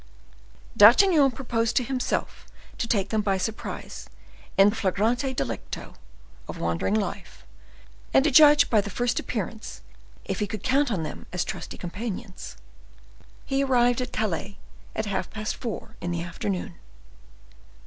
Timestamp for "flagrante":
4.71-5.31